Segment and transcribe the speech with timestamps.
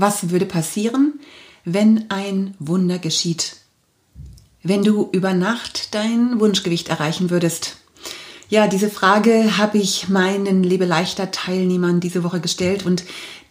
[0.00, 1.20] was würde passieren,
[1.64, 3.56] wenn ein Wunder geschieht?
[4.62, 7.76] Wenn du über Nacht dein Wunschgewicht erreichen würdest?
[8.48, 13.04] Ja, diese Frage habe ich meinen Lebeleichter Teilnehmern diese Woche gestellt und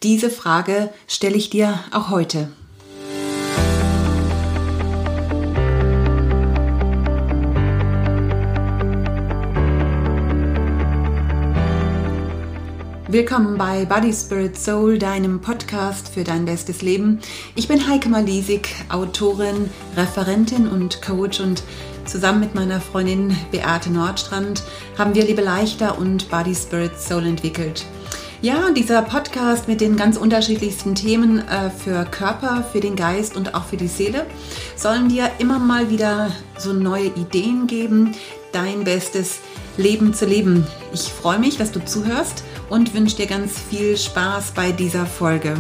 [0.04, 2.50] diese Frage stelle ich dir auch heute.
[13.10, 17.22] Willkommen bei Body Spirit Soul, deinem Podcast für dein bestes Leben.
[17.56, 21.64] Ich bin Heike Malisik, Autorin, Referentin und Coach und
[22.04, 24.62] zusammen mit meiner Freundin Beate Nordstrand
[24.98, 27.86] haben wir Liebe leichter und Body Spirit Soul entwickelt.
[28.42, 33.56] Ja, dieser Podcast mit den ganz unterschiedlichsten Themen äh, für Körper, für den Geist und
[33.56, 34.26] auch für die Seele
[34.76, 38.16] sollen dir immer mal wieder so neue Ideen geben,
[38.52, 39.40] dein bestes
[39.78, 40.68] Leben zu leben.
[40.92, 45.56] Ich freue mich, dass du zuhörst und wünsche dir ganz viel Spaß bei dieser Folge.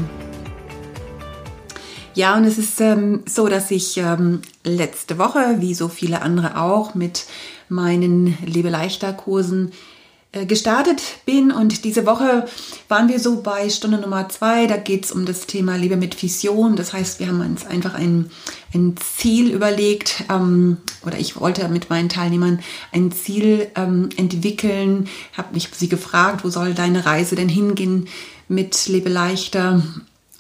[2.13, 6.59] Ja, und es ist ähm, so, dass ich ähm, letzte Woche, wie so viele andere
[6.59, 7.25] auch, mit
[7.69, 9.96] meinen Lebe leichter Kursen äh,
[10.31, 11.51] gestartet bin.
[11.51, 12.47] Und diese Woche
[12.87, 14.67] waren wir so bei Stunde Nummer zwei.
[14.67, 16.75] Da geht es um das Thema Liebe mit Vision.
[16.75, 18.29] Das heißt, wir haben uns einfach ein,
[18.73, 22.59] ein Ziel überlegt ähm, oder ich wollte mit meinen Teilnehmern
[22.91, 25.07] ein Ziel ähm, entwickeln.
[25.35, 28.07] Habe mich sie gefragt, wo soll deine Reise denn hingehen
[28.47, 29.81] mit Lebe leichter?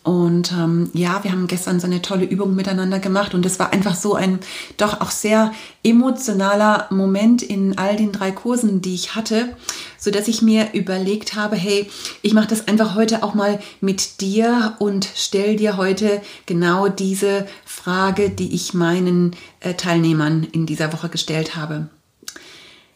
[0.07, 3.73] Und ähm, ja, wir haben gestern so eine tolle Übung miteinander gemacht und es war
[3.73, 4.39] einfach so ein
[4.77, 5.51] doch auch sehr
[5.83, 9.57] emotionaler Moment in all den drei Kursen, die ich hatte,
[9.97, 11.89] so dass ich mir überlegt habe, hey,
[12.21, 17.45] ich mache das einfach heute auch mal mit dir und stell dir heute genau diese
[17.65, 21.89] Frage, die ich meinen äh, Teilnehmern in dieser Woche gestellt habe.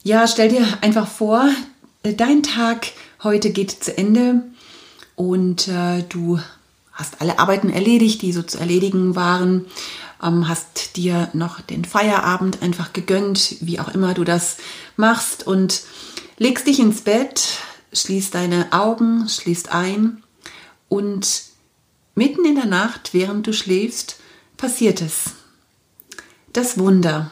[0.02, 1.44] Ja, stell dir einfach vor,
[2.03, 2.88] äh, dein Tag
[3.22, 4.44] heute geht zu Ende
[5.18, 6.40] und äh, du
[6.92, 9.66] hast alle Arbeiten erledigt, die so zu erledigen waren,
[10.22, 14.57] ähm, hast dir noch den Feierabend einfach gegönnt, wie auch immer du das
[14.96, 15.84] machst und
[16.38, 17.59] legst dich ins Bett,
[17.94, 20.24] schließt deine Augen, schließt ein
[20.90, 21.44] und
[22.16, 24.19] mitten in der Nacht, während du schläfst,
[24.58, 25.31] passiert es.
[26.53, 27.31] Das Wunder.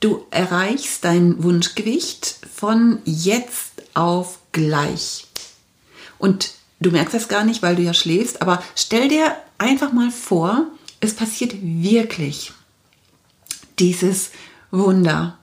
[0.00, 5.26] Du erreichst dein Wunschgewicht von jetzt auf gleich.
[6.18, 10.10] Und Du merkst das gar nicht, weil du ja schläfst, aber stell dir einfach mal
[10.10, 10.66] vor,
[11.00, 12.52] es passiert wirklich
[13.78, 14.32] dieses
[14.70, 15.38] Wunder.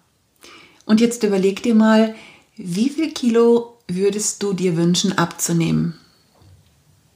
[0.85, 2.13] Und jetzt überleg dir mal,
[2.57, 6.00] wie viel Kilo würdest du dir wünschen abzunehmen?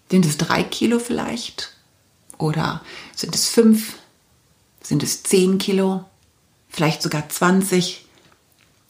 [0.10, 1.76] Sind es drei Kilo vielleicht?
[2.40, 2.82] Oder
[3.16, 3.94] sind es fünf?
[4.82, 6.04] Sind es zehn Kilo?
[6.68, 8.04] Vielleicht sogar 20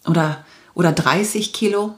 [0.05, 0.45] oder,
[0.75, 1.95] oder 30 Kilo?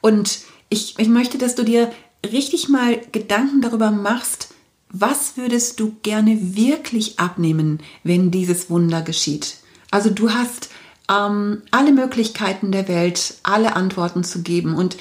[0.00, 0.40] Und
[0.70, 1.92] ich, ich möchte, dass du dir
[2.24, 4.54] richtig mal Gedanken darüber machst,
[4.88, 9.58] was würdest du gerne wirklich abnehmen, wenn dieses Wunder geschieht?
[9.90, 10.70] Also du hast
[11.10, 14.96] ähm, alle Möglichkeiten der Welt, alle Antworten zu geben und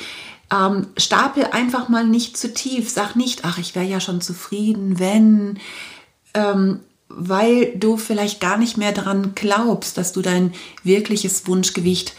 [0.51, 2.89] ähm, stapel einfach mal nicht zu tief.
[2.89, 5.59] Sag nicht, ach, ich wäre ja schon zufrieden, wenn,
[6.33, 12.13] ähm, weil du vielleicht gar nicht mehr daran glaubst, dass du dein wirkliches Wunschgewicht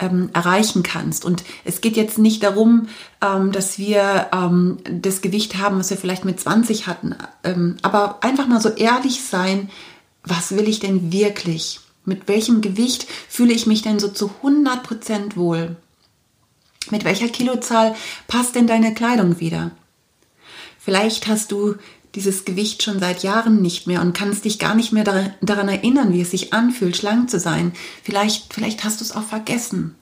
[0.00, 1.24] ähm, erreichen kannst.
[1.24, 2.88] Und es geht jetzt nicht darum,
[3.22, 8.22] ähm, dass wir ähm, das Gewicht haben, was wir vielleicht mit 20 hatten, ähm, aber
[8.22, 9.70] einfach mal so ehrlich sein,
[10.24, 11.80] was will ich denn wirklich?
[12.04, 15.76] Mit welchem Gewicht fühle ich mich denn so zu 100 Prozent wohl?
[16.90, 17.94] Mit welcher Kilozahl
[18.26, 19.70] passt denn deine Kleidung wieder?
[20.78, 21.76] Vielleicht hast du
[22.14, 25.04] dieses Gewicht schon seit Jahren nicht mehr und kannst dich gar nicht mehr
[25.40, 27.72] daran erinnern, wie es sich anfühlt, schlank zu sein.
[28.02, 29.94] Vielleicht, vielleicht hast du es auch vergessen.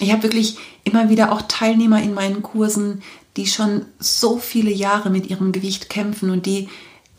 [0.00, 3.02] Ich habe wirklich immer wieder auch Teilnehmer in meinen Kursen,
[3.36, 6.68] die schon so viele Jahre mit ihrem Gewicht kämpfen und die,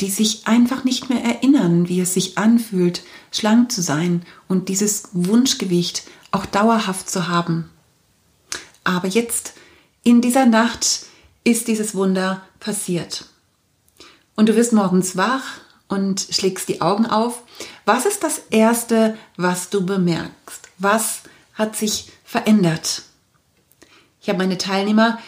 [0.02, 5.10] die sich einfach nicht mehr erinnern, wie es sich anfühlt, schlank zu sein und dieses
[5.14, 7.70] Wunschgewicht auch dauerhaft zu haben.
[8.84, 9.54] Aber jetzt,
[10.04, 11.06] in dieser Nacht,
[11.44, 13.26] ist dieses Wunder passiert
[14.36, 15.44] und du wirst morgens wach
[15.88, 17.44] und schlägst die Augen auf,
[17.86, 20.70] was ist das Erste, was du bemerkst?
[20.78, 21.22] Was
[21.54, 23.04] hat sich verändert?
[24.22, 25.20] Ich habe meine Teilnehmer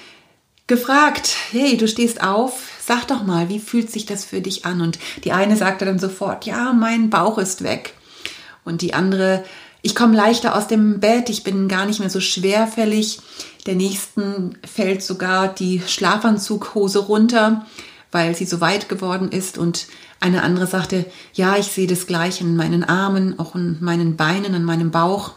[0.68, 4.82] gefragt, hey, du stehst auf, sag doch mal, wie fühlt sich das für dich an?
[4.82, 7.94] Und die eine sagte dann sofort, ja, mein Bauch ist weg.
[8.64, 9.44] Und die andere,
[9.84, 13.20] ich komme leichter aus dem Bett, ich bin gar nicht mehr so schwerfällig.
[13.68, 17.66] Der nächsten fällt sogar die Schlafanzughose runter
[18.16, 19.88] weil sie so weit geworden ist und
[20.22, 24.54] eine andere sagte, ja, ich sehe das gleich in meinen Armen, auch in meinen Beinen,
[24.54, 25.34] in meinem Bauch.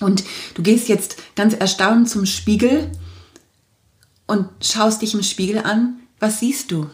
[0.00, 0.24] Und
[0.54, 2.90] du gehst jetzt ganz erstaunt zum Spiegel
[4.26, 6.00] und schaust dich im Spiegel an.
[6.18, 6.88] Was siehst du?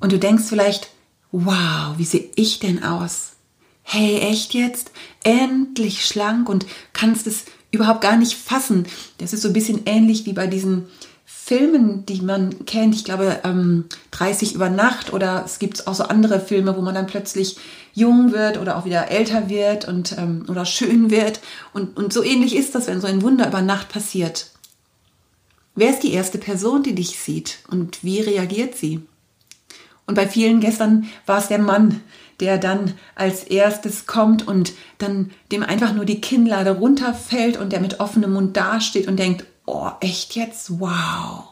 [0.00, 0.90] Und du denkst vielleicht,
[1.32, 3.36] wow, wie sehe ich denn aus?
[3.82, 4.90] Hey, echt jetzt?
[5.24, 8.84] Endlich schlank und kannst es überhaupt gar nicht fassen.
[9.16, 10.88] Das ist so ein bisschen ähnlich wie bei diesen
[11.46, 12.96] Filmen, die man kennt.
[12.96, 16.96] Ich glaube, ähm, 30 über Nacht oder es gibt auch so andere Filme, wo man
[16.96, 17.56] dann plötzlich
[17.94, 21.38] jung wird oder auch wieder älter wird und ähm, oder schön wird.
[21.72, 24.50] Und, und so ähnlich ist das, wenn so ein Wunder über Nacht passiert.
[25.76, 29.02] Wer ist die erste Person, die dich sieht und wie reagiert sie?
[30.04, 32.00] Und bei vielen gestern war es der Mann,
[32.40, 37.80] der dann als erstes kommt und dann dem einfach nur die Kinnlade runterfällt und der
[37.80, 40.80] mit offenem Mund dasteht und denkt, oh, echt jetzt?
[40.80, 41.48] Wow.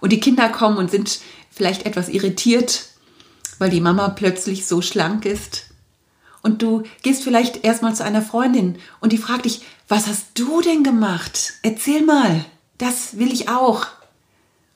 [0.00, 1.20] Und die Kinder kommen und sind
[1.50, 2.86] vielleicht etwas irritiert,
[3.58, 5.66] weil die Mama plötzlich so schlank ist.
[6.42, 10.60] Und du gehst vielleicht erstmal zu einer Freundin und die fragt dich, was hast du
[10.60, 11.54] denn gemacht?
[11.62, 12.44] Erzähl mal,
[12.78, 13.86] das will ich auch.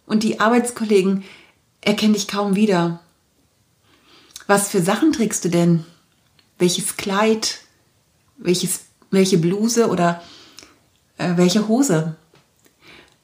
[0.07, 1.25] Und die Arbeitskollegen
[1.81, 3.01] erkennen dich kaum wieder.
[4.47, 5.85] Was für Sachen trägst du denn?
[6.59, 7.59] Welches Kleid?
[8.37, 10.23] Welches, welche Bluse oder
[11.19, 12.17] äh, welche Hose?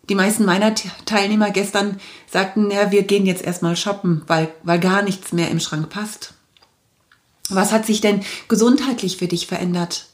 [0.08, 2.00] Die meisten meiner Teilnehmer gestern
[2.30, 6.34] sagten, ja, wir gehen jetzt erstmal shoppen, weil, weil gar nichts mehr im Schrank passt.
[7.48, 10.06] Was hat sich denn gesundheitlich für dich verändert?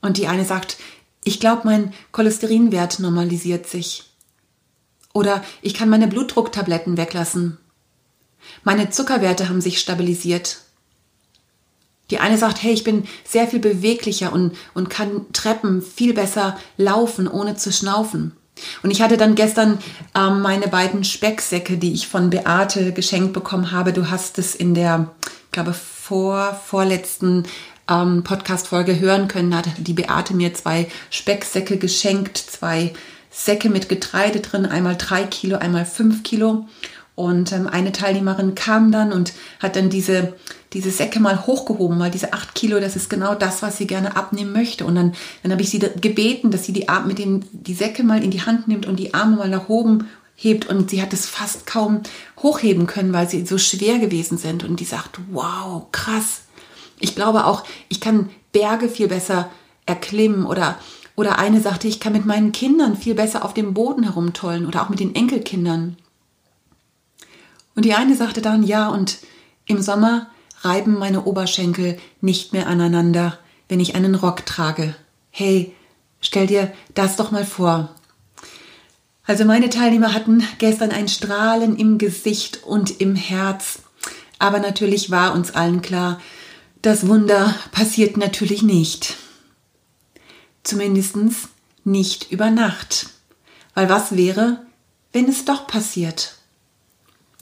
[0.00, 0.78] Und die eine sagt,
[1.22, 4.04] ich glaube, mein Cholesterinwert normalisiert sich.
[5.12, 7.58] Oder ich kann meine Blutdrucktabletten weglassen.
[8.64, 10.62] Meine Zuckerwerte haben sich stabilisiert.
[12.10, 16.58] Die eine sagt, hey, ich bin sehr viel beweglicher und, und kann Treppen viel besser
[16.76, 18.32] laufen, ohne zu schnaufen.
[18.82, 19.78] Und ich hatte dann gestern
[20.14, 23.92] ähm, meine beiden Specksäcke, die ich von Beate geschenkt bekommen habe.
[23.92, 25.10] Du hast es in der,
[25.46, 27.44] ich glaube, vor, vorletzten
[27.88, 29.50] ähm, Podcast-Folge hören können.
[29.50, 32.92] Da hat die Beate mir zwei Specksäcke geschenkt, zwei
[33.30, 36.66] Säcke mit Getreide drin, einmal drei Kilo, einmal fünf Kilo.
[37.14, 40.34] Und ähm, eine Teilnehmerin kam dann und hat dann diese,
[40.72, 44.16] diese Säcke mal hochgehoben, weil diese acht Kilo, das ist genau das, was sie gerne
[44.16, 44.86] abnehmen möchte.
[44.86, 48.22] Und dann, dann habe ich sie gebeten, dass sie die, mit den, die Säcke mal
[48.22, 50.68] in die Hand nimmt und die Arme mal nach oben hebt.
[50.68, 52.00] Und sie hat es fast kaum
[52.42, 54.64] hochheben können, weil sie so schwer gewesen sind.
[54.64, 56.42] Und die sagt, wow, krass.
[57.00, 59.50] Ich glaube auch, ich kann Berge viel besser
[59.86, 60.78] erklimmen oder
[61.20, 64.82] oder eine sagte, ich kann mit meinen Kindern viel besser auf dem Boden herumtollen oder
[64.82, 65.98] auch mit den Enkelkindern.
[67.74, 69.18] Und die eine sagte dann, ja, und
[69.66, 70.28] im Sommer
[70.62, 73.38] reiben meine Oberschenkel nicht mehr aneinander,
[73.68, 74.94] wenn ich einen Rock trage.
[75.30, 75.74] Hey,
[76.20, 77.94] stell dir das doch mal vor.
[79.24, 83.78] Also meine Teilnehmer hatten gestern ein Strahlen im Gesicht und im Herz.
[84.40, 86.20] Aber natürlich war uns allen klar,
[86.82, 89.16] das Wunder passiert natürlich nicht.
[90.64, 91.16] Zumindest
[91.84, 93.10] nicht über Nacht.
[93.74, 94.64] Weil was wäre,
[95.12, 96.39] wenn es doch passiert?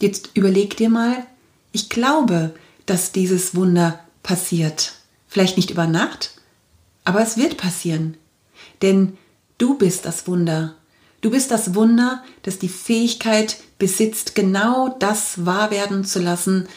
[0.01, 1.27] Jetzt überleg dir mal,
[1.73, 2.55] ich glaube,
[2.87, 4.95] dass dieses Wunder passiert.
[5.27, 6.33] Vielleicht nicht über Nacht,
[7.05, 8.17] aber es wird passieren.
[8.83, 9.19] Denn
[9.59, 10.75] du bist das Wunder.
[11.21, 16.69] Du bist das Wunder, das die Fähigkeit besitzt, genau das wahr werden zu lassen,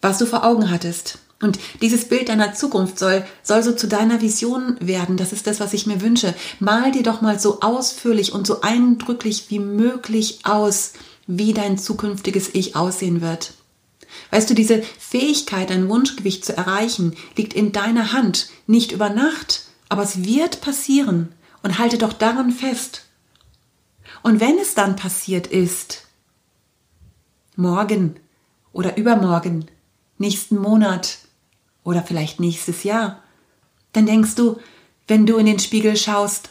[0.00, 1.18] was du vor Augen hattest.
[1.42, 5.18] Und dieses Bild deiner Zukunft soll, soll so zu deiner Vision werden.
[5.18, 6.34] Das ist das, was ich mir wünsche.
[6.60, 10.94] Mal dir doch mal so ausführlich und so eindrücklich wie möglich aus,
[11.26, 13.54] wie dein zukünftiges Ich aussehen wird.
[14.30, 19.64] Weißt du, diese Fähigkeit, ein Wunschgewicht zu erreichen, liegt in deiner Hand, nicht über Nacht,
[19.88, 23.06] aber es wird passieren und halte doch daran fest.
[24.22, 26.06] Und wenn es dann passiert ist,
[27.56, 28.16] morgen
[28.72, 29.66] oder übermorgen,
[30.18, 31.18] nächsten Monat
[31.84, 33.22] oder vielleicht nächstes Jahr,
[33.92, 34.58] dann denkst du,
[35.08, 36.50] wenn du in den Spiegel schaust,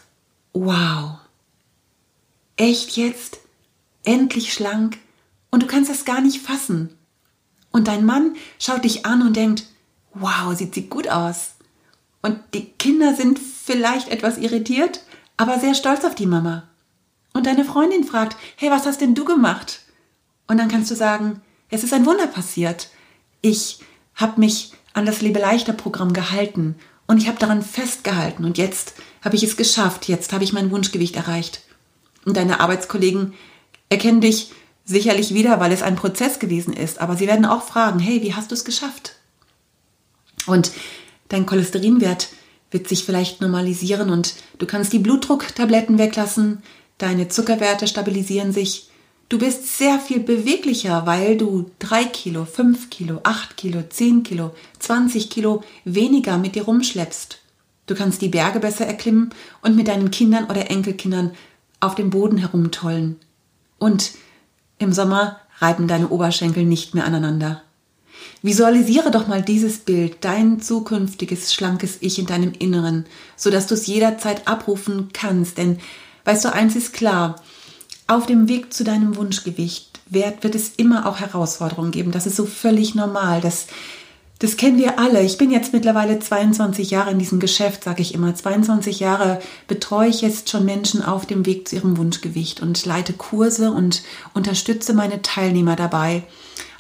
[0.54, 1.18] wow,
[2.56, 3.40] echt jetzt?
[4.08, 4.98] Endlich schlank
[5.52, 6.98] und du kannst es gar nicht fassen.
[7.72, 9.66] Und dein Mann schaut dich an und denkt,
[10.14, 11.56] wow, sieht sie gut aus.
[12.22, 15.02] Und die Kinder sind vielleicht etwas irritiert,
[15.38, 16.64] aber sehr stolz auf die Mama.
[17.34, 19.82] Und deine Freundin fragt, hey, was hast denn du gemacht?
[20.48, 22.90] Und dann kannst du sagen, es ist ein Wunder passiert.
[23.42, 23.80] Ich
[24.16, 26.76] habe mich an das Lebe leichter Programm gehalten
[27.08, 28.94] und ich habe daran festgehalten und jetzt
[29.24, 31.62] habe ich es geschafft, jetzt habe ich mein Wunschgewicht erreicht.
[32.26, 33.34] Und deine Arbeitskollegen
[33.90, 34.52] erkennen dich
[34.86, 38.34] sicherlich wieder, weil es ein Prozess gewesen ist, aber sie werden auch fragen, hey, wie
[38.34, 39.16] hast du es geschafft?
[40.46, 40.72] Und
[41.30, 42.30] dein Cholesterinwert
[42.72, 46.62] wird sich vielleicht normalisieren und du kannst die Blutdrucktabletten weglassen,
[46.98, 48.90] deine Zuckerwerte stabilisieren sich.
[49.28, 54.54] Du bist sehr viel beweglicher, weil du drei Kilo, fünf Kilo, acht Kilo, zehn Kilo,
[54.78, 57.40] 20 Kilo weniger mit dir rumschleppst.
[57.88, 59.32] Du kannst die Berge besser erklimmen
[59.64, 61.32] und mit deinen Kindern oder Enkelkindern
[61.80, 63.20] auf dem Boden herumtollen.
[63.78, 64.12] Und
[64.78, 67.62] im Sommer reiben deine Oberschenkel nicht mehr aneinander.
[68.42, 73.06] Visualisiere doch mal dieses Bild, dein zukünftiges schlankes Ich in deinem Inneren,
[73.36, 75.58] so dass du es jederzeit abrufen kannst.
[75.58, 75.80] Denn
[76.26, 77.42] weißt du, eins ist klar,
[78.08, 82.12] auf dem Weg zu deinem Wunschgewicht wird, wird es immer auch Herausforderungen geben.
[82.12, 83.42] Das ist so völlig normal.
[83.42, 83.68] Das,
[84.40, 85.24] das kennen wir alle.
[85.24, 88.36] Ich bin jetzt mittlerweile 22 Jahre in diesem Geschäft, sage ich immer.
[88.36, 93.14] 22 Jahre betreue ich jetzt schon Menschen auf dem Weg zu ihrem Wunschgewicht und leite
[93.14, 96.24] Kurse und unterstütze meine Teilnehmer dabei,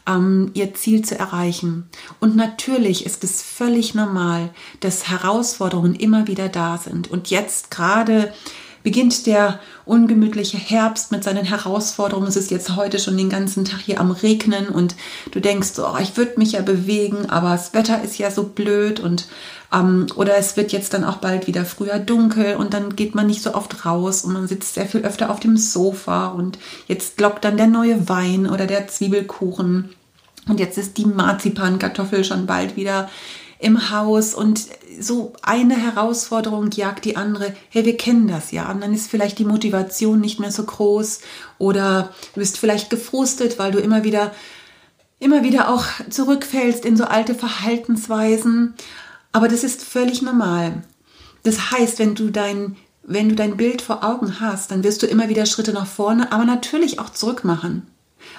[0.05, 1.89] ähm, ihr Ziel zu erreichen.
[2.19, 4.49] Und natürlich ist es völlig normal,
[4.81, 7.09] dass Herausforderungen immer wieder da sind.
[7.09, 8.33] Und jetzt gerade
[8.85, 12.27] beginnt der ungemütliche Herbst mit seinen Herausforderungen.
[12.27, 14.95] Es ist jetzt heute schon den ganzen Tag hier am Regnen und
[15.31, 18.99] du denkst, oh, ich würde mich ja bewegen, aber das Wetter ist ja so blöd
[18.99, 19.25] und
[19.73, 23.25] ähm, oder es wird jetzt dann auch bald wieder früher dunkel und dann geht man
[23.25, 27.19] nicht so oft raus und man sitzt sehr viel öfter auf dem Sofa und jetzt
[27.19, 29.89] lockt dann der neue Wein oder der Zwiebelkuchen
[30.47, 33.09] und jetzt ist die Marzipankartoffel schon bald wieder
[33.57, 34.67] im Haus und
[34.99, 37.55] so eine Herausforderung jagt die andere.
[37.69, 38.71] Hey, wir kennen das ja.
[38.71, 41.21] Und dann ist vielleicht die Motivation nicht mehr so groß
[41.57, 44.31] oder du bist vielleicht gefrustet, weil du immer wieder,
[45.19, 48.73] immer wieder auch zurückfällst in so alte Verhaltensweisen.
[49.31, 50.83] Aber das ist völlig normal.
[51.43, 55.07] Das heißt, wenn du dein, wenn du dein Bild vor Augen hast, dann wirst du
[55.07, 57.87] immer wieder Schritte nach vorne, aber natürlich auch zurück machen.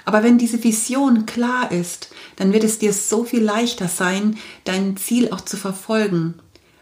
[0.05, 4.97] Aber wenn diese Vision klar ist, dann wird es dir so viel leichter sein, dein
[4.97, 6.35] Ziel auch zu verfolgen,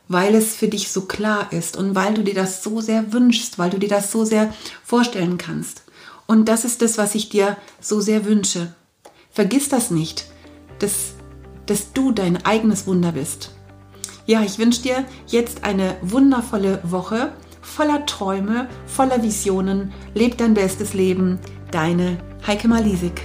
[0.08, 3.58] weil es für dich so klar ist und weil du dir das so sehr wünschst,
[3.58, 4.52] weil du dir das so sehr
[4.84, 5.82] vorstellen kannst.
[6.26, 8.74] Und das ist das, was ich dir so sehr wünsche.
[9.30, 10.26] Vergiss das nicht,
[10.78, 11.14] dass,
[11.66, 13.50] dass du dein eigenes Wunder bist.
[14.26, 19.92] Ja, ich wünsche dir jetzt eine wundervolle Woche voller Träume, voller Visionen.
[20.14, 21.38] Leb dein bestes Leben.
[21.70, 23.22] Deine Heike Malisik.